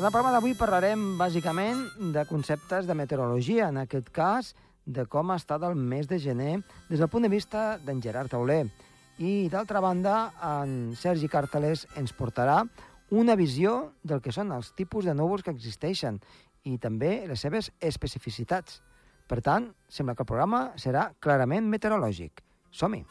[0.00, 1.82] En el programa d'avui parlarem bàsicament
[2.14, 4.54] de conceptes de meteorologia, en aquest cas
[4.88, 6.54] de com ha estat el mes de gener
[6.88, 8.62] des del punt de vista d'en Gerard Tauler.
[9.18, 12.62] I, d'altra banda, en Sergi Cartelés ens portarà
[13.12, 16.16] una visió del que són els tipus de núvols que existeixen
[16.64, 18.80] i també les seves especificitats.
[19.28, 22.40] Per tant, sembla que el programa serà clarament meteorològic.
[22.72, 23.04] Som-hi!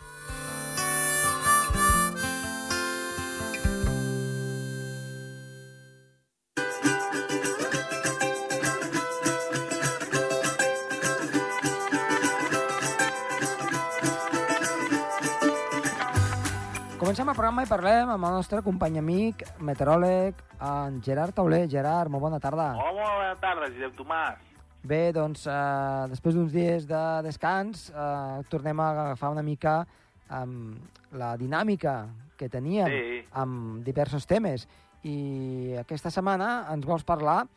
[17.09, 21.63] Comencem el programa i parlem amb el nostre company amic, meteoròleg, en Gerard Tauler.
[21.65, 22.67] Gerard, molt bona tarda.
[22.77, 24.43] Hola, molt bona tarda, Josep Tomàs.
[24.85, 29.87] Bé, doncs, eh, després d'uns dies de descans, eh, tornem a agafar una mica
[30.29, 30.77] um,
[31.17, 31.95] la dinàmica
[32.37, 33.25] que teníem Sí.
[33.31, 34.67] amb diversos temes.
[35.01, 37.47] I aquesta setmana ens vols parlar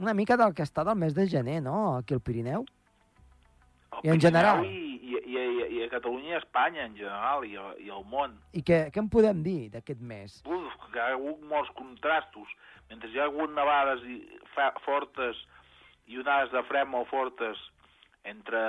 [0.00, 2.66] una mica del que ha estat el mes de gener, no?, aquí al Pirineu.
[4.02, 4.64] El I en Pirineu general?
[4.64, 4.89] I,
[5.30, 8.36] i, i, i a Catalunya i a Espanya, en general, i, a, i al món.
[8.56, 10.40] I què, què en podem dir d'aquest mes?
[10.46, 12.52] Uf, que hi ha hagut molts contrastos.
[12.90, 14.20] Mentre hi ha hagut nevades i
[14.54, 15.38] fa, fortes
[16.10, 17.58] i onades de fred molt fortes
[18.26, 18.60] entre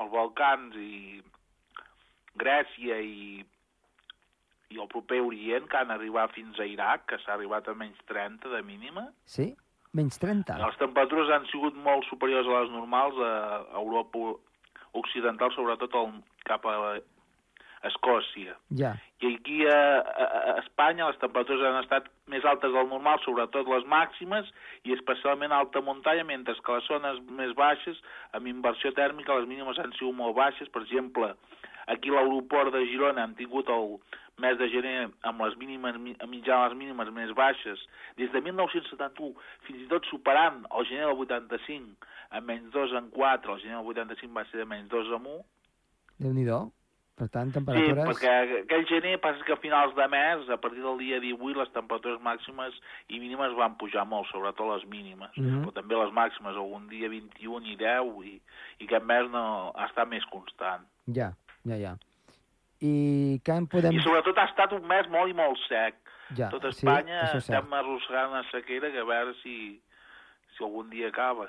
[0.00, 1.20] els Balcans i
[2.40, 3.42] Grècia i,
[4.72, 8.00] i el proper Orient, que han arribat fins a Iraq, que s'ha arribat a menys
[8.08, 9.52] 30 de mínima, Sí?
[9.92, 10.56] Menys 30?
[10.56, 13.32] Les temperatures han sigut molt superiors a les normals a
[13.76, 14.38] Europa
[14.98, 16.12] occidental, sobretot el,
[16.48, 16.76] cap a
[17.82, 18.54] Escòcia.
[18.78, 18.92] Ja.
[19.22, 23.66] I aquí a, a, a Espanya les temperatures han estat més altes del normal, sobretot
[23.70, 24.50] les màximes,
[24.86, 27.98] i especialment a alta muntanya, mentre que les zones més baixes,
[28.38, 30.70] amb inversió tèrmica, les mínimes han sigut molt baixes.
[30.70, 31.32] Per exemple,
[31.86, 33.96] aquí a l'aeroport de Girona han tingut el
[34.38, 37.78] mes de gener amb les mínimes, mi- mitjanes mínimes més baixes,
[38.16, 39.34] des de 1971,
[39.66, 43.76] fins i tot superant el gener del 85 a menys 2 en 4, el gener
[43.76, 45.42] del 85 va ser de menys 2 en 1,
[46.22, 46.70] Déu-n'hi-do.
[47.18, 48.06] Per tant, Sí, temperatures...
[48.08, 51.70] perquè aquell gener passa que a finals de mes, a partir del dia 18, les
[51.74, 52.72] temperatures màximes
[53.12, 55.30] i mínimes van pujar molt, sobretot les mínimes.
[55.36, 55.60] Mhm.
[55.66, 58.40] Però també les màximes, algun dia 21 i 10, i,
[58.80, 59.44] i aquest mes no,
[59.84, 60.86] estat més constant.
[61.12, 61.32] Ja,
[61.64, 61.94] ja, ja.
[62.82, 63.94] I què en podem...
[63.94, 65.98] I sobretot ha estat un mes molt i molt sec.
[66.36, 67.42] Ja, Tot sí, Espanya cert.
[67.44, 69.54] estem arrossegant una sequera que a veure si,
[70.56, 71.46] si algun dia acaba.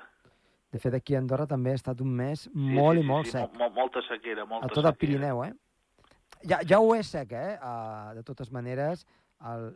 [0.74, 3.08] De fet, aquí a Andorra també ha estat un mes Sí, molt sí, i sí,
[3.10, 3.54] molt sí, sec.
[3.54, 4.96] mo- mo- molta sequera, molta a tot el.
[5.00, 5.54] Pirineu, eh?
[6.50, 7.58] Ja, ja ho és sec, eh?
[7.62, 9.06] Uh, de totes maneres,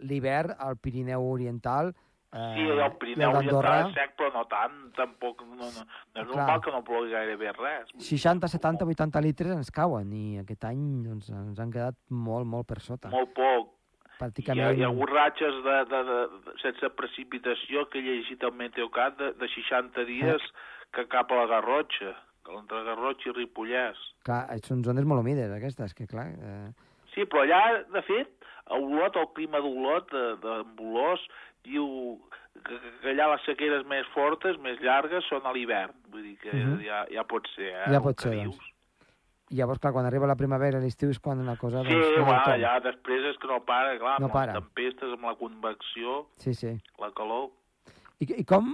[0.08, 1.94] l'hivern al Pirineu Oriental
[2.28, 5.70] Sí, el Pirineu i el Oriental d'Andorra, és sec, però no tant, tampoc, no, no,
[5.72, 6.26] no és Clar.
[6.28, 7.94] normal que no plogui gairebé res.
[8.04, 12.68] 60, 70, 80 litres ens cauen i aquest any doncs, ens han quedat molt, molt
[12.68, 13.14] per sota.
[13.14, 13.72] Molt poc.
[13.72, 14.76] Hi ha, Pràcticament...
[14.76, 19.16] hi ha hagut ratxes de, de, de, de, sense precipitació que he llegit al Meteocat
[19.22, 20.52] de, de 60 dies
[20.92, 22.12] que cap a la Garrotxa,
[22.58, 24.04] entre Garrotxa i Ripollès.
[24.28, 26.28] Clar, són zones molt humides, aquestes, que clar...
[26.36, 26.68] Eh,
[27.18, 31.24] Sí, però allà, de fet, a Olot, el clima d'Olot, de, de Bolós,
[31.68, 31.88] diu
[32.58, 35.94] que, que, allà les sequeres més fortes, més llargues, són a l'hivern.
[36.10, 36.82] Vull dir que Mhm.
[36.86, 37.86] ja, ja pot ser, eh?
[37.94, 38.58] Ja pot ser, doncs.
[39.50, 41.80] I llavors, clar, quan arriba la primavera i l'estiu és quan la cosa...
[41.88, 42.56] Sí, doncs, bueno, tomb.
[42.58, 44.54] allà després és que no para, clar, No amb para.
[44.58, 46.74] les tempestes, amb la convecció, Sí, sí.
[47.00, 47.52] la calor.
[48.20, 48.68] I, i com,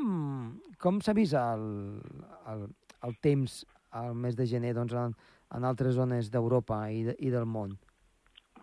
[0.80, 2.02] com s'ha vist el,
[2.50, 2.66] el,
[3.04, 5.14] el temps al mes de gener doncs, en,
[5.54, 7.78] en altres zones d'Europa i, de, i del món?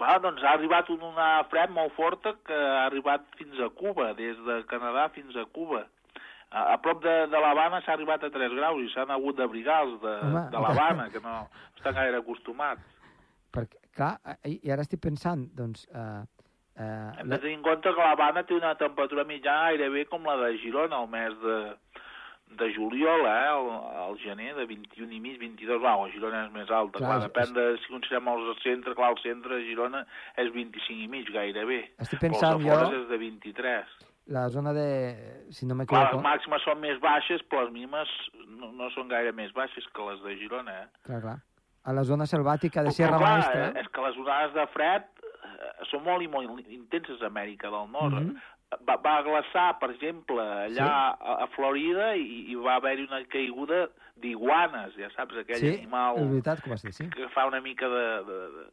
[0.01, 4.13] Va, doncs ha arribat un- una fred molt forta que ha arribat fins a Cuba,
[4.17, 5.83] des de Canadà fins a Cuba.
[6.51, 9.83] A, a prop de, de l'Havana s'ha arribat a 3 graus i s'han hagut d'abrigar
[9.85, 11.35] els de, Home, de l'Havana, que no
[11.77, 12.81] estan gaire acostumats.
[13.53, 14.17] Perquè, clar,
[14.49, 15.85] i, i ara estic pensant, doncs...
[15.95, 16.23] Eh,
[16.81, 20.37] eh, Hem de tenir en compte que l'Havana té una temperatura mitjana gairebé com la
[20.47, 21.59] de Girona, al mes de,
[22.59, 23.69] de juliol, eh, el,
[24.11, 27.29] el gener, de 21 i mig, 22, wow, a Girona és més alta, Clar, clar,
[27.29, 30.05] depèn de si considerem els centres, clar, el centre de Girona
[30.37, 33.95] és 25 i mig gairebé, estic però pensant els jo, és de 23.
[34.31, 34.89] la zona de...
[35.51, 38.11] Si no Clar, les màximes són més baixes, però les mínimes
[38.47, 40.87] no, no són gaire més baixes que les de Girona, eh?
[41.07, 41.39] Clar, clar.
[41.89, 43.67] A la zona selvàtica de Però, Sierra clar, Maestra...
[43.71, 47.71] eh, És que les onades de fred eh, són molt i molt intenses a Amèrica
[47.73, 48.21] del Nord.
[48.21, 48.37] Mhm.
[48.87, 51.25] Va, va glaçar, per exemple, allà Sí.
[51.31, 53.89] a, a Florida i, i va haver-hi una caiguda
[54.21, 57.09] d'iguanes, ja saps, aquell sí, animal veritat que dir, sí.
[57.11, 58.69] que fa una mica de, de, de.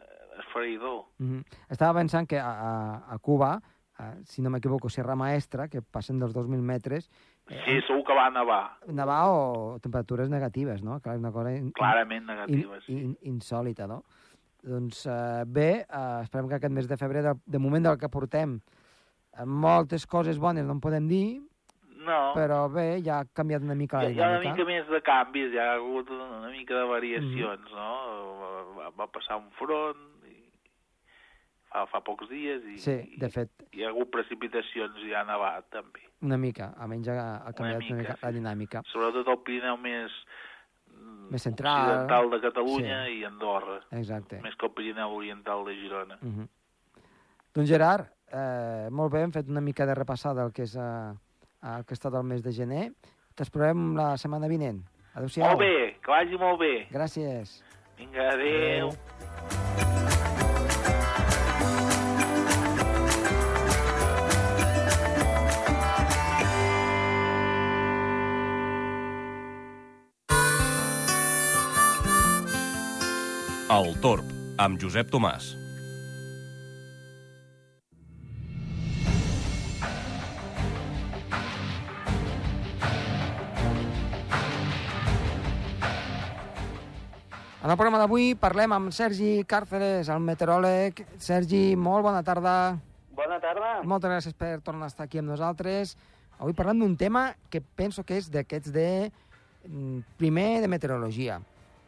[1.18, 1.44] Mm -hmm.
[1.70, 3.60] Estava pensant que a, a, Cuba,
[3.98, 7.10] a, si no m'equivoco, Sierra Maestra, que passen dels 2.000 metres,
[7.50, 11.00] eh, Sí, segur que va nevar, nevar o temperatures negatives, no?
[11.00, 12.84] Clar, una cosa in, clarament in, negatives.
[12.86, 12.94] sí.
[12.94, 14.04] in, insòlita, no?
[14.62, 18.10] Doncs eh, bé, eh, esperem que aquest mes de febrer, de, de moment del que
[18.10, 18.60] portem,
[19.46, 21.42] moltes coses bones no en podem dir,
[22.08, 22.32] No.
[22.34, 24.54] però bé, ja ha canviat una mica la ha, hi ha una dinàmica.
[24.56, 27.90] mica més de canvis, hi ha hagut una, una mica de variacions, no?
[28.78, 29.98] Va, va passar un front
[30.30, 30.38] i
[31.70, 35.68] fa, fa pocs dies i, Sí, de fet, hi ha hagut precipitacions i ha nevat
[35.70, 36.00] també.
[36.22, 38.38] una mica, almenys ha, ha canviat una mica, mica, la sí.
[38.40, 38.82] dinàmica.
[38.94, 40.12] Sobretot el Pirineu més,
[40.96, 41.82] mm, Més central.
[41.90, 43.20] occidental de Catalunya Sí.
[43.20, 44.40] i Andorra, Exacte.
[44.42, 46.18] més que el Pirineu oriental de Girona.
[46.22, 46.48] Uh -huh.
[47.54, 51.14] Doncs Gerard, eh, molt bé, hem fet una mica de repassada el que és eh,
[51.64, 52.90] el que ha estat el mes de gener.
[53.38, 54.82] T'esperem la setmana vinent.
[55.18, 55.50] Adéu-siau.
[55.50, 56.74] Molt bé, que vagi molt bé.
[56.94, 57.60] Gràcies.
[57.98, 58.94] Vinga, adéu.
[73.68, 74.30] El Torb,
[74.64, 75.52] amb Josep Tomàs.
[87.68, 91.02] En el programa d'avui parlem amb Sergi Càrceres, el meteoròleg.
[91.20, 92.54] Sergi, molt bona tarda.
[93.18, 93.72] Bona tarda.
[93.84, 95.92] Moltes gràcies per tornar a estar aquí amb nosaltres.
[96.38, 99.12] Avui parlem d'un tema que penso que és d'aquests de...
[99.68, 101.42] mm, primer de meteorologia,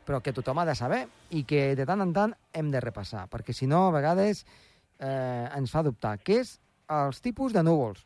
[0.04, 3.30] però que tothom ha de saber i que de tant en tant hem de repassar,
[3.32, 4.44] perquè si no, a vegades
[5.00, 6.18] eh, ens fa dubtar.
[6.20, 6.58] Què és
[6.92, 8.04] els tipus de núvols?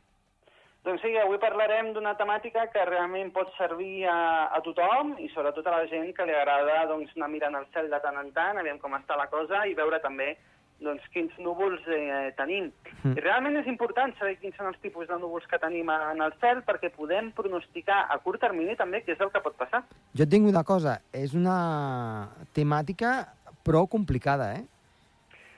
[0.83, 5.67] Doncs sí, avui parlarem d'una temàtica que realment pot servir a, a tothom i sobretot
[5.67, 8.59] a la gent que li agrada doncs, anar mirant el cel de tant en tant,
[8.59, 10.33] aviam com està la cosa i veure també
[10.83, 12.65] doncs, quins núvols eh, tenim.
[13.05, 13.13] Mm.
[13.15, 16.35] I realment és important saber quins són els tipus de núvols que tenim en el
[16.41, 19.85] cel perquè podem pronosticar a curt termini també què és el que pot passar.
[20.11, 23.13] Jo et dic una cosa, és una temàtica
[23.63, 24.65] prou complicada, eh?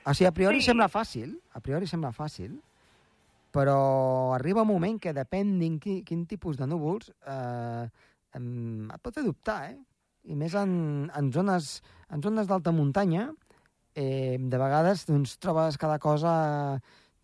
[0.06, 0.70] O sigui, a priori Sí.
[0.70, 2.60] sembla fàcil, a priori sembla fàcil,
[3.56, 7.88] però arriba un moment que depèn de quin, quin tipus de núvols eh,
[8.36, 9.78] em, et pot fer dubtar, eh?
[10.28, 10.72] I més en,
[11.14, 11.78] en zones,
[12.12, 13.30] en zones d'alta muntanya,
[13.94, 16.34] eh, de vegades doncs, trobes cada cosa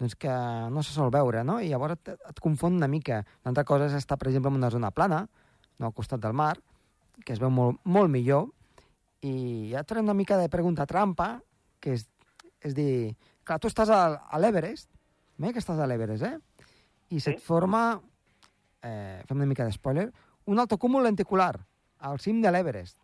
[0.00, 0.32] doncs, que
[0.72, 1.58] no se sol veure, no?
[1.60, 3.20] I llavors et, et confon una mica.
[3.42, 5.26] Una altra cosa és estar, per exemple, en una zona plana,
[5.78, 6.54] no al costat del mar,
[7.26, 8.48] que es veu molt, molt millor,
[9.20, 9.34] i
[9.74, 11.34] ja et una mica de pregunta trampa,
[11.82, 12.06] que és,
[12.64, 13.12] és dir,
[13.44, 14.88] clar, tu estàs a, a l'Everest,
[15.42, 16.38] bé que estàs a l'Everest, eh?
[17.10, 17.44] I se't Sí.
[17.46, 18.00] forma,
[18.82, 20.12] eh, fem una mica de spoiler,
[20.46, 21.58] un altocúmul lenticular
[22.00, 22.98] al cim de l'Everest,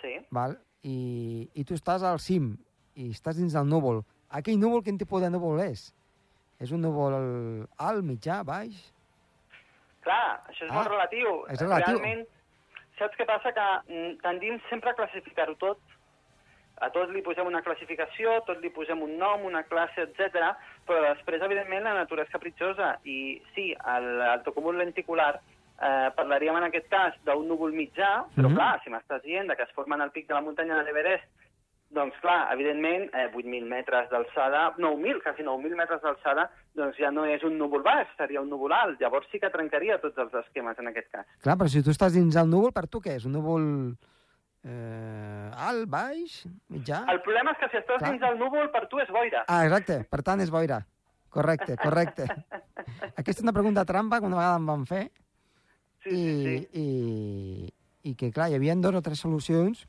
[0.00, 0.16] Sí.
[0.30, 0.58] val?
[0.82, 2.56] I, i tu estàs al cim
[2.94, 4.04] i estàs dins del núvol.
[4.30, 5.92] Aquell núvol, quin tipus de núvol és?
[6.60, 8.74] És un núvol alt, mitjà, baix?
[10.02, 11.44] Clar, això és Ah, molt relatiu.
[11.50, 11.98] és relatiu.
[11.98, 12.26] Realment,
[12.98, 13.52] saps què passa?
[13.52, 15.78] Que mm, tendim sempre a classificar-ho tot.
[16.80, 20.54] A tot li posem una classificació, tot li posem un nom, una classe, etc.
[20.88, 22.96] però després, evidentment, la natura és capritxosa.
[23.04, 24.08] I sí, el,
[24.44, 28.56] tocomul lenticular eh, parlaríem en aquest cas d'un núvol mitjà, però Mhm.
[28.56, 31.24] clar, si m'estàs dient que es forma en el pic de la muntanya de l'Everest,
[31.90, 37.24] doncs clar, evidentment, eh, 8.000 metres d'alçada, 9.000, quasi 9.000 metres d'alçada, doncs ja no
[37.24, 39.00] és un núvol baix, seria un núvol alt.
[39.00, 41.26] Llavors sí que trencaria tots els esquemes en aquest cas.
[41.40, 43.24] Clar, però si tu estàs dins el núvol, per tu què és?
[43.24, 43.94] Un núvol
[44.68, 47.02] eh, alt, baix, mitjà?
[47.12, 48.12] El problema és que si estàs Clar.
[48.12, 49.44] dins del núvol, per tu és boira.
[49.48, 50.82] Ah, exacte, per tant és boira.
[51.32, 52.28] Correcte, correcte.
[53.20, 55.02] Aquesta és una pregunta trampa que una vegada em van fer
[56.04, 56.80] Sí, i, sí, sí.
[56.80, 59.84] i, i que, clar, hi havia dos o tres solucions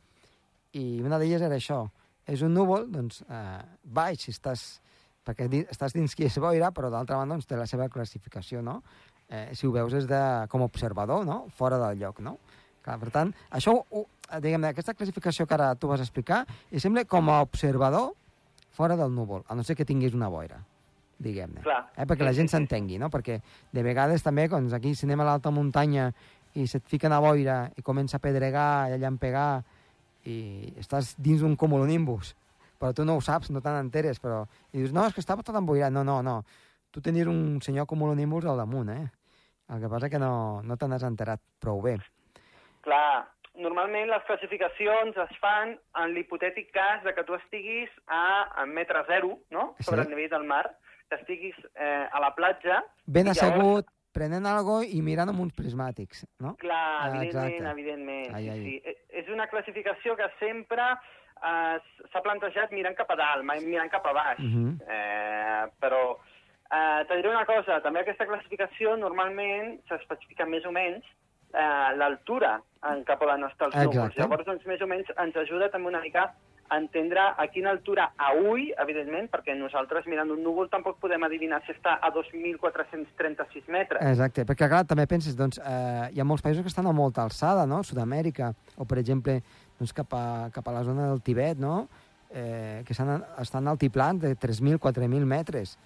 [0.75, 1.83] i una d'elles era això.
[2.29, 4.65] És un núvol, doncs, eh, baix, si estàs,
[5.25, 8.81] perquè estàs dins qui és boira, però d'altra banda doncs, té la seva classificació, no?
[9.29, 11.43] Eh, si ho veus és de, com a observador, no?
[11.55, 12.37] Fora del lloc, no?
[12.85, 14.03] Clar, per tant, això, ho,
[14.37, 18.11] diguem aquesta classificació que ara tu vas explicar, és sembla com a observador
[18.75, 20.61] fora del núvol, a no ser que tinguis una boira
[21.19, 21.63] diguem-ne.
[21.97, 22.05] Eh?
[22.07, 23.09] Perquè la gent s'entengui, no?
[23.11, 23.39] Perquè
[23.75, 26.09] de vegades també, quan aquí si anem a l'alta muntanya
[26.55, 29.61] i se't fica una boira i comença a pedregar i a llampegar
[30.29, 30.39] i
[30.79, 32.33] estàs dins d'un cumulonimbus,
[32.79, 34.45] però tu no ho saps, no te n'enteres, però...
[34.71, 35.91] I dius, no, és que estava tot emboirat.
[35.91, 36.39] No, no, no.
[36.95, 39.09] Tu tenies un senyor cumulonimbus al damunt, eh?
[39.69, 41.97] El que passa que no, no te n'has enterat prou bé.
[42.85, 43.27] Clar,
[43.59, 49.03] normalment les classificacions es fan en l'hipotètic cas de que tu estiguis a, a metre
[49.07, 49.83] zero, no?, Sí.
[49.89, 50.65] sobre el nivell del mar,
[51.09, 52.83] que estiguis eh, a la platja...
[53.05, 56.55] Ben i llavors- assegut, prenent algo i mirant amb uns prismàtics, no?
[56.57, 57.71] Clar, Ah, evidentment, exacte.
[57.71, 58.35] evidentment.
[58.35, 58.63] Ai, sí, ai.
[58.63, 58.81] sí.
[58.85, 60.81] E- És una classificació que sempre
[61.43, 61.77] eh,
[62.11, 64.39] s'ha plantejat mirant cap a dalt, mai mirant cap a baix.
[64.39, 64.79] Mhm.
[64.87, 66.17] eh, però
[66.71, 71.03] eh, te diré una cosa, també aquesta classificació normalment s'especifica més o menys
[71.53, 73.95] eh, l'altura en què poden estar els núvols.
[73.95, 74.21] Exacte.
[74.21, 76.29] Llavors, doncs, més o menys ens ajuda també una mica
[76.69, 81.61] entendre a quina altura a ull, evidentment, perquè nosaltres mirant un núvol tampoc podem adivinar
[81.65, 84.03] si està a 2.436 metres.
[84.05, 87.25] Exacte, perquè clar, també penses, doncs, eh, hi ha molts països que estan a molta
[87.25, 89.39] alçada, no?, Sud-amèrica, o per exemple,
[89.79, 91.87] doncs cap a, cap a la zona del Tibet, no?,
[92.29, 95.77] eh, que estan, estan altiplans de 3.000, 4.000 metres.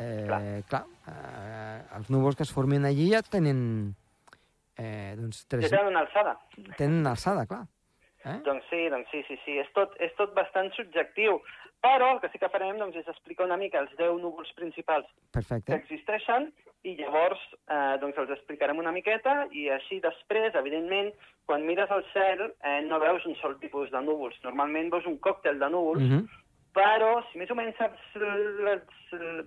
[0.00, 3.92] Eh, clar, clar eh, els núvols que es formin allí ja tenen...
[4.78, 5.66] Eh, doncs, 3...
[5.66, 6.36] Ja tenen una alçada.
[6.78, 7.66] Tenen una alçada, clar.
[8.24, 8.38] Eh?
[8.46, 9.58] Doncs sí, doncs sí, sí, sí.
[9.58, 11.40] És tot, és tot bastant subjectiu.
[11.82, 15.08] Però el que sí que farem doncs, és explicar una mica els 10 núvols principals
[15.34, 15.72] Perfecte.
[15.72, 16.52] que existeixen
[16.86, 21.10] i llavors eh, doncs els explicarem una miqueta i així després, evidentment,
[21.46, 24.38] quan mires al cel eh, no veus un sol tipus de núvols.
[24.46, 26.41] Normalment veus un còctel de núvols, Uh -huh.
[26.76, 28.84] Però si més o menys saps les,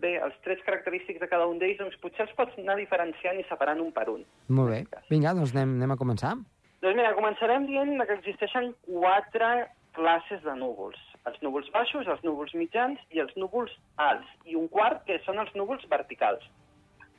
[0.02, 3.46] bé, els trets característics de cada un d'ells, doncs potser els pots anar diferenciant i
[3.50, 4.22] separant un per un.
[4.60, 5.02] Molt bé.
[5.10, 6.36] Vinga, doncs anem, anem a començar.
[6.84, 9.50] Doncs mira, començarem dient que existeixen quatre
[9.98, 11.00] classes de núvols.
[11.26, 14.30] Els núvols baixos, els núvols mitjans i els núvols alts.
[14.46, 16.46] I un quart, que són els núvols verticals.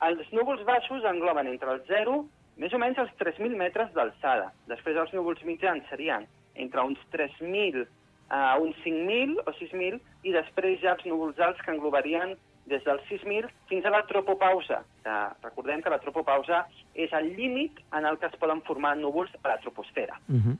[0.07, 2.21] Els núvols baixos engloben entre el 0,
[2.61, 4.53] més o menys els 3.000 metres d'alçada.
[4.71, 7.83] Després els núvols mitjans serien entre uns 3.000
[8.29, 12.35] a uns 5.000 o 6.000 i després ja els núvols alts que englobarien
[12.67, 14.81] des dels 6.000 fins a la tropopausa.
[15.03, 16.65] Que recordem que la tropopausa
[16.95, 20.57] és el límit en el que es poden formar núvols a la troposfera, Uh -huh.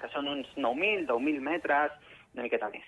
[0.00, 1.92] que són uns 9.000, 10.000 metres,
[2.34, 2.84] una miqueta més.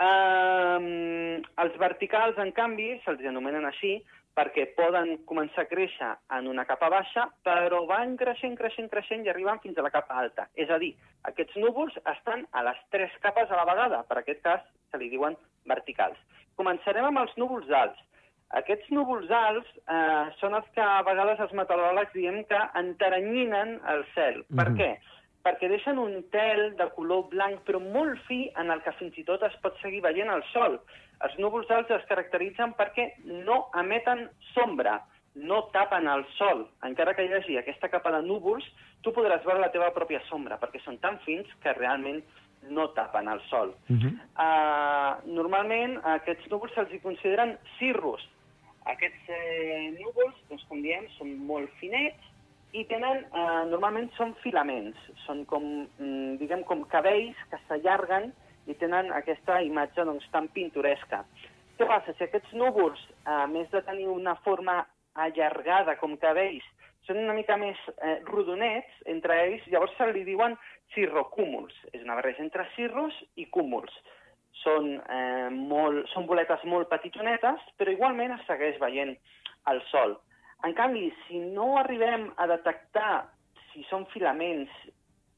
[0.00, 4.02] Um, els verticals, en canvi, se'ls anomenen així
[4.36, 9.30] perquè poden començar a créixer en una capa baixa, però van creixent, creixent, creixent i
[9.32, 10.48] arriben fins a la capa alta.
[10.54, 10.92] És a dir,
[11.28, 14.04] aquests núvols estan a les tres capes a la vegada.
[14.08, 16.18] Per aquest cas, se li diuen verticals.
[16.56, 17.98] Començarem amb els núvols alts.
[18.58, 24.04] Aquests núvols alts eh, són els que a vegades els meteoròlegs diem que enteranyinen el
[24.14, 24.44] cel.
[24.56, 24.76] Per Mhm.
[24.78, 24.98] què?
[25.44, 29.24] Perquè deixen un tel de color blanc però molt fi en el que fins i
[29.24, 30.80] tot es pot seguir veient el sol.
[31.26, 33.10] Els núvols alts es caracteritzen perquè
[33.46, 34.98] no emeten sombra,
[35.34, 36.64] no tapen el sol.
[36.86, 38.64] Encara que hi hagi aquesta capa de núvols,
[39.04, 42.22] tu podràs veure la teva pròpia sombra, perquè són tan fins que realment
[42.68, 43.74] no tapen el sol.
[43.88, 44.12] Uh -huh.
[44.36, 48.26] Uh, normalment aquests núvols se'ls consideren cirrus.
[48.84, 52.30] Aquests eh, núvols, doncs, com diem, són molt finets
[52.72, 54.96] i tenen, eh, normalment són filaments,
[55.26, 58.32] són com, mm, diguem, com cabells que s'allarguen
[58.66, 61.24] i tenen aquesta imatge doncs, tan pintoresca.
[61.78, 62.12] Què passa?
[62.16, 64.82] Si aquests núvols, a més de tenir una forma
[65.16, 66.66] allargada com cabells,
[67.06, 70.56] són una mica més eh, rodonets entre ells, llavors se li diuen
[70.94, 71.74] cirrocúmuls.
[71.92, 73.92] És una barreja entre cirros i cúmuls.
[74.60, 79.14] Són, eh, molt, són boletes molt petitonetes, però igualment es segueix veient
[79.72, 80.18] el sol.
[80.68, 83.24] En canvi, si no arribem a detectar
[83.70, 84.72] si són filaments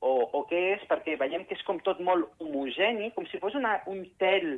[0.03, 3.55] o, o què és, perquè veiem que és com tot molt homogeni, com si fos
[3.59, 4.57] una, un tel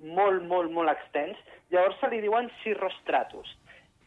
[0.00, 1.38] molt, molt, molt extens,
[1.72, 3.52] llavors se li diuen cirrostratus.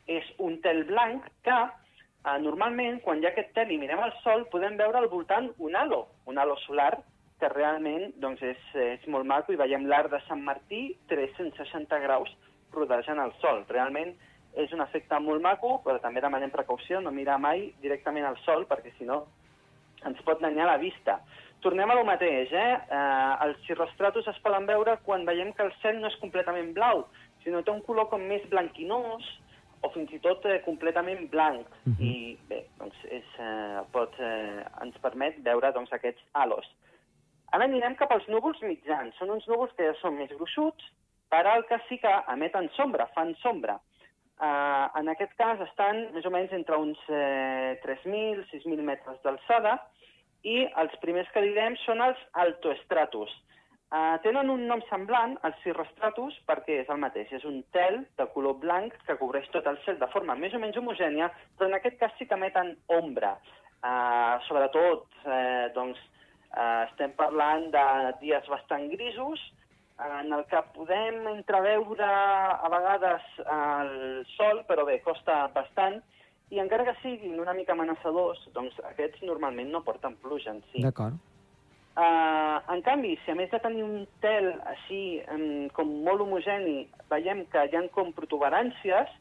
[0.09, 4.15] És un tel blanc que eh, normalment, quan hi ha aquest tel i mirem el
[4.23, 6.95] sol, podem veure al voltant un halo, un halo solar,
[7.39, 12.33] que realment doncs, és, és molt maco i veiem l'arc de Sant Martí 360 graus
[12.75, 13.63] rodejant el sol.
[13.69, 14.11] Realment
[14.59, 18.65] és un efecte molt maco, però també demanem precaució, no mirar mai directament al sol,
[18.67, 19.23] perquè si no
[20.07, 21.19] ens pot danyar la vista.
[21.63, 22.71] Tornem a lo mateix, eh?
[22.99, 27.05] eh els cirrostratus es poden veure quan veiem que el cel no és completament blau,
[27.43, 29.27] sinó té un color com més blanquinós
[29.81, 31.67] o fins i tot eh, completament blanc.
[31.85, 31.97] Mhm.
[31.99, 36.67] I bé, doncs és, eh, pot, eh, ens permet veure doncs, aquests halos.
[37.51, 39.15] Ara anirem cap als núvols mitjans.
[39.17, 40.85] Són uns núvols que ja són més gruixuts,
[41.31, 43.79] però el que sí que emeten sombra, fan sombra.
[44.39, 49.73] Uh, en aquest cas estan més o menys entre uns eh, 3.000, 6.000 metres d'alçada
[50.47, 53.33] i els primers que direm són els altoestratus.
[53.89, 57.31] Uh, tenen un nom semblant, els cirrostratus, perquè és el mateix.
[57.35, 60.61] És un tel de color blanc que cobreix tot el cel de forma més o
[60.61, 63.33] menys homogènia, però en aquest cas sí que emeten ombra.
[63.79, 65.99] Uh, sobretot, eh, doncs,
[66.51, 67.85] uh, estem parlant de
[68.21, 69.41] dies bastant grisos,
[69.99, 73.91] en el que podem entreveure a vegades el
[74.35, 75.99] sol, però bé, costa bastant,
[76.49, 80.81] i encara que siguin una mica amenaçadors, doncs aquests normalment no porten pluja en si.
[80.85, 81.19] D'acord.
[81.99, 86.85] Uh, en canvi, si a més de tenir un tel així um, com molt homogeni,
[87.11, 89.11] veiem que hi ha com protuberàncies,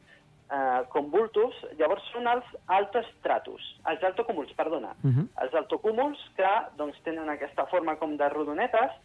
[0.47, 4.93] uh, com bultos, llavors són els altostratus, els altocúmuls, perdona.
[5.03, 5.27] Uh -huh.
[5.43, 8.95] Els altocúmuls que doncs, tenen aquesta forma com de rodonetes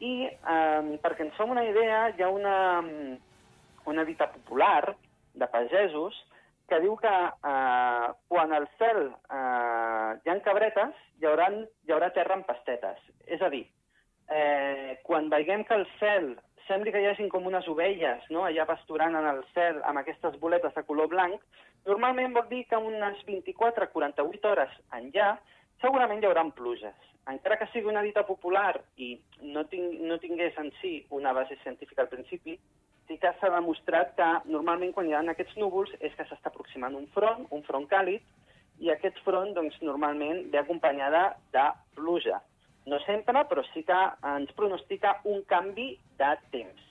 [0.00, 0.14] i,
[0.50, 3.18] um, perquè ens fem una idea, hi ha una, um,
[3.90, 4.94] una dita popular
[5.34, 6.16] de pagesos
[6.68, 11.50] que diu que eh, quan al cel eh, hi ha cabretes, hi haurà,
[11.84, 13.00] hi haurà terra amb pastetes.
[13.28, 13.66] És a dir,
[14.32, 16.30] eh, quan veiem que el cel
[16.68, 18.46] sembli que hi hagin com unes ovelles no?
[18.46, 21.42] allà pasturant en el cel amb aquestes boletes de color blanc,
[21.84, 25.34] normalment vol dir que unes 24-48 hores enllà
[25.82, 27.10] segurament hi haurà pluges.
[27.30, 31.56] Encara que sigui una dita popular i no, ting no tingués en si una base
[31.62, 32.58] científica al principi,
[33.08, 36.96] sí que s'ha demostrat que normalment quan hi ha aquests núvols és que s'està aproximant
[36.96, 38.22] un front, un front càlid,
[38.80, 41.66] i aquest front doncs, normalment ve acompanyada de
[41.96, 42.40] pluja.
[42.90, 44.00] No sempre, però sí que
[44.34, 46.90] ens pronostica un canvi de temps.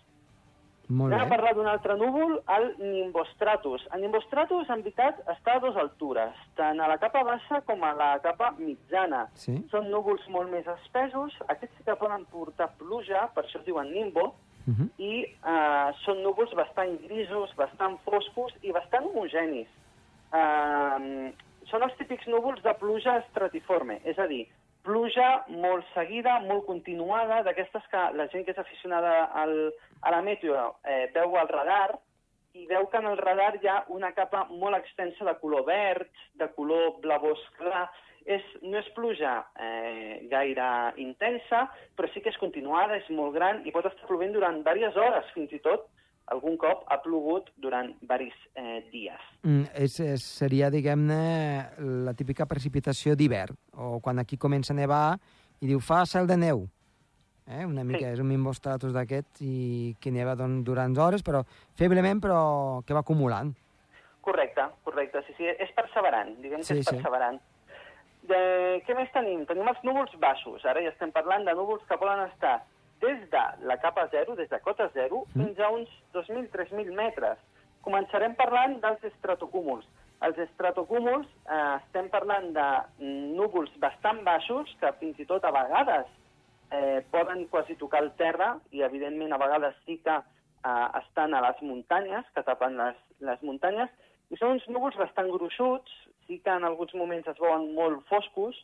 [0.89, 3.85] Molt Anem a parlar d'un altre núvol, el nimbostratus.
[3.95, 7.93] El nimbostratus, en veritat, està a dues altures, tant a la capa baixa com a
[7.95, 9.27] la capa mitjana.
[9.39, 9.55] Sí.
[9.71, 13.93] Són núvols molt més espessos, aquests sí que poden portar pluja, per això es diuen
[13.93, 14.89] nimbo, Uh -huh.
[14.97, 19.67] i eh, són núvols bastant grisos, bastant foscos i bastant homogenis.
[20.31, 21.33] Eh,
[21.65, 24.47] són els típics núvols de pluja estratiforme, és a dir,
[24.83, 29.55] pluja molt seguida, molt continuada, d'aquestes que la gent que és aficionada al,
[30.01, 31.95] a la meteo eh, veu al radar
[32.53, 36.11] i veu que en el radar hi ha una capa molt extensa de color verd,
[36.37, 37.87] de color blavós clar,
[38.25, 40.67] és, no és pluja eh, gaire
[41.01, 41.65] intensa,
[41.97, 45.31] però sí que és continuada, és molt gran i pot estar plovent durant diverses hores,
[45.35, 45.89] fins i tot
[46.33, 49.21] algun cop ha plogut durant diversos eh, dies.
[49.45, 51.19] Mm, és, és, seria, diguem-ne,
[52.07, 55.17] la típica precipitació d'hivern, o quan aquí comença a nevar
[55.61, 56.65] i diu fa cel de neu.
[57.47, 57.65] Eh?
[57.67, 58.13] Una mica, Sí.
[58.15, 61.41] és un nimbostratus d'aquests i que neva don, durant hores, però
[61.75, 63.51] feblement, però que va acumulant.
[64.23, 66.95] Correcte, correcte, sí, sí, és perseverant, diguem que Sí, és sí.
[66.95, 67.41] perseverant.
[68.23, 68.37] De...
[68.87, 69.41] Què més tenim?
[69.45, 72.61] Tenim els núvols baixos, ara ja estem parlant de núvols que poden estar
[73.03, 75.43] des de la capa 0, des de cota 0, Mm.
[75.43, 77.37] fins a uns 2.000-3.000 metres.
[77.83, 79.85] Començarem parlant dels estratocúmuls.
[80.23, 82.67] Els estratocúmuls eh, estem parlant de
[83.35, 86.07] núvols bastant baixos que fins i tot a vegades
[86.71, 91.41] eh, poden quasi tocar el terra i, evidentment, a vegades sí que eh, estan a
[91.41, 93.89] les muntanyes, que tapen les, les muntanyes,
[94.31, 95.91] i són uns núvols bastant gruixuts,
[96.25, 98.55] sí que en alguns moments es veuen molt foscos,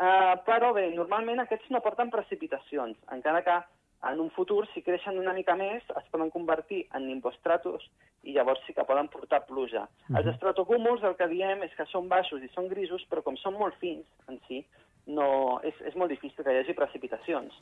[0.00, 3.58] eh, però bé, normalment aquests no porten precipitacions, encara que
[4.08, 7.84] en un futur, si creixen una mica més, es poden convertir en nimbostratus
[8.24, 9.86] i llavors sí que poden portar pluja.
[10.08, 10.16] Mhm.
[10.16, 13.58] Els estratocúmuls el que diem és que són baixos i són grisos, però com són
[13.58, 14.64] molt fins en si,
[15.06, 17.52] no, és, és molt difícil que hi hagi precipitacions.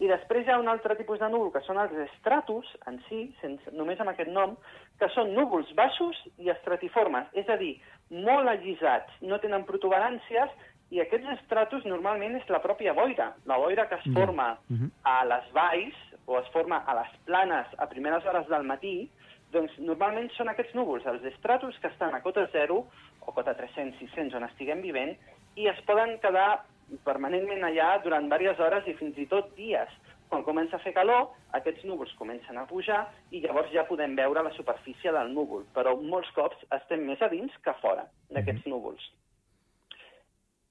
[0.00, 3.34] I després hi ha un altre tipus de núvol, que són els estratus en si,
[3.40, 4.56] sense, només amb aquest nom,
[4.98, 7.74] que són núvols baixos i estratiformes, és a dir,
[8.10, 10.50] molt allisats, no tenen protuberàncies,
[10.92, 14.90] i aquests estratus normalment és la pròpia boira, la boira que es forma Mhm.
[15.04, 15.94] a les valls
[16.26, 19.08] o es forma a les planes a primeres hores del matí,
[19.52, 22.86] doncs normalment són aquests núvols, els estratus que estan a cota 0
[23.20, 25.16] o cota 300, 600, on estiguem vivent,
[25.56, 26.64] i es poden quedar
[27.04, 29.88] permanentment allà durant diverses hores i fins i tot dies.
[30.28, 34.42] Quan comença a fer calor, aquests núvols comencen a pujar i llavors ja podem veure
[34.42, 39.12] la superfície del núvol, però molts cops estem més a dins que fora d'aquests núvols.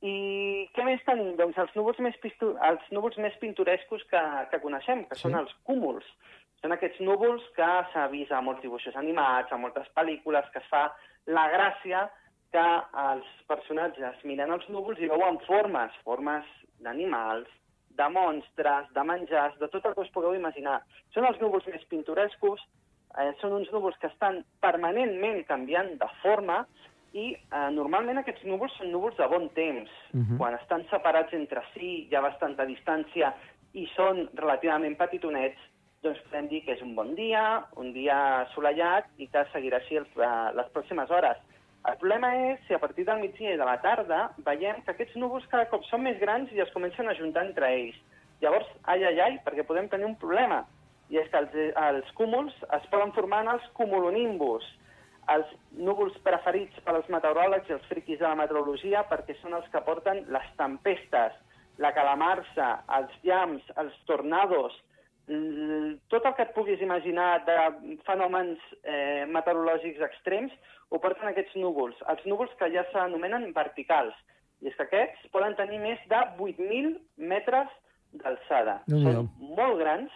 [0.01, 1.35] I què més tenim?
[1.37, 2.55] Doncs els núvols més, pistu...
[2.67, 5.27] els núvols més pintorescos que, que coneixem, que Sí.
[5.27, 6.05] són els cúmuls.
[6.61, 10.67] Són aquests núvols que s'ha vist a molts dibuixos animats, a moltes pel·lícules, que es
[10.69, 10.87] fa
[11.27, 12.07] la gràcia
[12.51, 12.65] que
[13.05, 16.45] els personatges miren els núvols i veuen formes, formes
[16.83, 17.47] d'animals,
[17.97, 20.81] de monstres, de menjars, de tot el que us pugueu imaginar.
[21.13, 22.61] Són els núvols més pintorescos,
[23.19, 26.65] eh, són uns núvols que estan permanentment canviant de forma
[27.13, 29.91] i eh, normalment aquests núvols són núvols de bon temps.
[30.13, 30.38] Mhm.
[30.39, 33.34] Quan estan separats entre si, hi ha bastanta distància
[33.74, 35.60] i són relativament petitonets,
[36.02, 40.00] doncs podem dir que és un bon dia, un dia assolellat i que seguirà així
[40.02, 41.38] els, eh, les pròximes hores.
[41.89, 45.15] El problema és si a partir del migdia i de la tarda veiem que aquests
[45.17, 47.97] núvols cada cop són més grans i es comencen a juntar entre ells.
[48.41, 50.63] Llavors, ai, ai, ai, perquè podem tenir un problema.
[51.10, 54.65] I és que els, els cúmuls es poden formar en els cumulonimbus,
[55.29, 59.67] els núvols preferits per als meteoròlegs i els friquis de la meteorologia perquè són els
[59.73, 61.36] que porten les tempestes,
[61.77, 64.73] la calamarsa, els llams, els tornados,
[66.12, 67.55] tot el que et puguis imaginar de
[68.07, 70.51] fenòmens eh, meteorològics extrems
[70.91, 74.17] ho porten aquests núvols, els núvols que ja s'anomenen verticals.
[74.62, 76.97] I és que aquests poden tenir més de 8.000
[77.31, 77.69] metres
[78.12, 78.81] d'alçada.
[78.91, 80.12] Són molt grans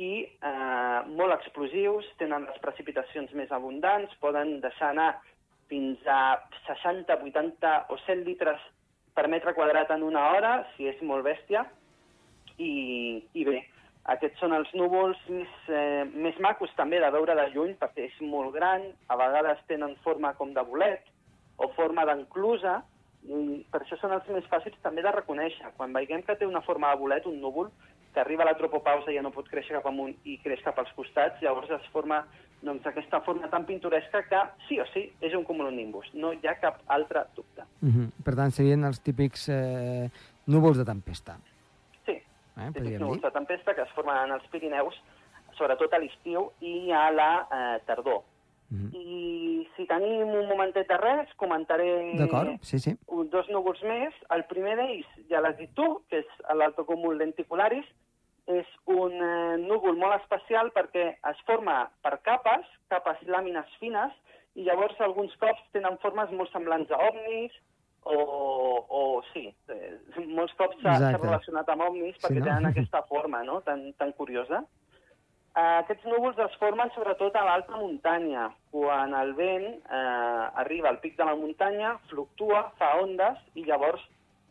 [0.00, 5.12] i eh, molt explosius, tenen les precipitacions més abundants, poden deixar anar
[5.70, 8.60] fins a 60, 80 o 100 litres
[9.14, 11.62] per metre quadrat en una hora, si és molt bèstia.
[12.58, 13.60] I, i bé,
[14.10, 18.18] aquests són els núvols més, eh, més macos també de veure de lluny, perquè és
[18.20, 21.06] molt gran, a vegades tenen forma com de bolet
[21.56, 22.80] o forma d'enclusa,
[23.24, 25.70] i per això són els més fàcils també de reconèixer.
[25.78, 27.70] Quan veiem que té una forma de bolet, un núvol,
[28.14, 30.92] que arriba a la tropopausa ja no pot créixer cap amunt i creix cap als
[30.96, 32.22] costats, llavors es forma
[32.64, 36.54] doncs, aquesta forma tan pintoresca que sí o sí és un cumulonimbus, no hi ha
[36.60, 37.66] cap altre dubte.
[37.82, 38.06] Uh -huh.
[38.24, 40.08] Per tant, serien els típics eh,
[40.46, 41.36] núvols de tempesta.
[42.06, 42.22] Sí,
[42.56, 43.26] Eh, típics núvols dir.
[43.26, 44.94] de tempesta que es formen als Pirineus,
[45.58, 48.22] sobretot a l'estiu i a la eh, tardor.
[48.70, 48.96] Uh -huh.
[48.96, 52.12] I si tenim un momentet de res, comentaré
[52.62, 52.96] sí, sí.
[53.30, 54.14] dos núvols més.
[54.30, 57.84] El primer d'ells, ja l'has dit tu, que és l'altocúmul lenticularis,
[58.50, 64.12] és un eh, núvol molt especial perquè es forma per capes, capes làmines fines,
[64.54, 67.54] i llavors alguns cops tenen formes molt semblants a ovnis,
[68.04, 68.18] o,
[68.84, 69.02] o
[69.32, 69.92] sí, eh,
[70.28, 72.48] molts cops s'ha relacionat amb ovnis perquè Sí, no?
[72.50, 73.60] tenen aquesta forma no?
[73.64, 74.64] tan, tan curiosa.
[75.54, 80.98] Uh, aquests núvols es formen sobretot a l'alta muntanya, quan el vent eh, arriba al
[80.98, 84.02] pic de la muntanya, fluctua, fa ondes i llavors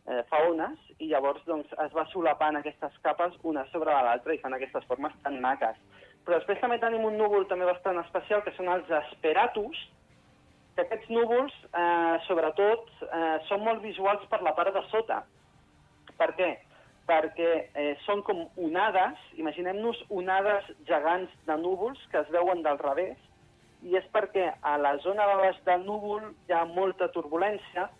[0.06, 4.40] eh, fa ones i llavors doncs, es va solapant aquestes capes una sobre l'altra i
[4.42, 5.78] fan aquestes formes tan maques.
[6.24, 9.80] Però després també tenim un núvol també bastant especial que són els esperatus,
[10.74, 15.22] que aquests núvols, eh, sobretot, eh, són molt visuals per la part de sota.
[16.18, 16.54] Per què?
[17.06, 23.18] Perquè eh, són com onades, imaginem-nos onades gegants de núvols que es veuen del revés,
[23.84, 27.90] i és perquè a la zona de baix del núvol hi ha molta turbulència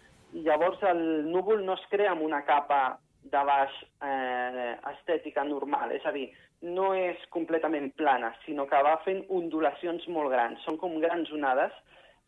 [0.42, 6.04] llavors el núvol no es crea amb una capa de baix eh, estètica normal, és
[6.06, 6.26] a dir,
[6.64, 10.60] no és completament plana, sinó que va fent ondulacions molt grans.
[10.64, 11.72] Són com grans onades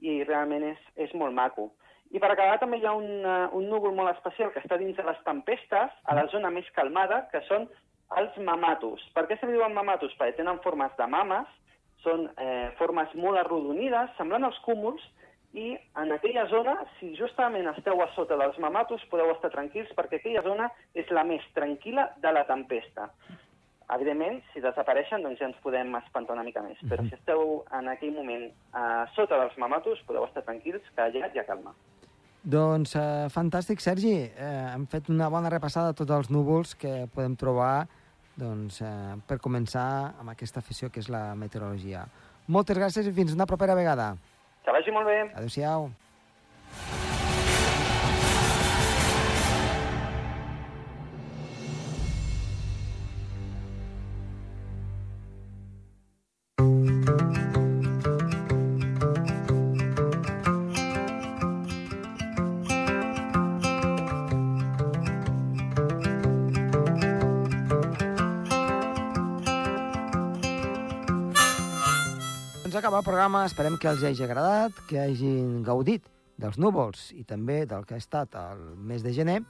[0.05, 1.71] i realment és, és molt maco.
[2.15, 4.97] I per acabar també hi ha un, uh, un núvol molt especial que està dins
[4.97, 7.67] de les tempestes, a la zona més calmada, que són
[8.17, 9.03] els mamatus.
[9.17, 10.15] Per què se li diuen mamatus?
[10.21, 11.49] Perquè tenen formes de mames,
[12.05, 15.03] són eh, formes molt arrodonides, semblant als cúmuls,
[15.57, 20.21] i en aquella zona, si justament esteu a sota dels mamatus, podeu estar tranquils perquè
[20.21, 23.09] aquella zona és la més tranquil·la de la tempesta.
[23.97, 26.79] Evidentment, si desapareixen, doncs ja ens podem espantar una mica més.
[26.91, 31.31] Però si esteu en aquell moment a sota dels mamatus, podeu estar tranquils que allà
[31.31, 31.73] ha calma.
[32.47, 34.17] Doncs eh, fantàstic, Sergi.
[34.29, 37.87] Eh, hem fet una bona repassada de tots els núvols que podem trobar
[38.37, 39.89] doncs, eh, per començar
[40.21, 42.05] amb aquesta afició que és la meteorologia.
[42.47, 44.13] Moltes gràcies i fins una propera vegada.
[44.67, 45.21] Que vagi molt bé.
[45.39, 45.91] Adéu-siau.
[72.87, 76.05] Acabar el programa, esperem que els hagi agradat, que hagin gaudit
[76.39, 79.41] dels núvols i també del que ha estat el mes de gener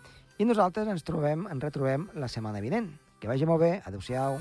[0.41, 2.89] i nosaltres ens trobem, ens retrobem la setmana vinent.
[3.21, 4.41] Que vagi molt bé, adeu-siau.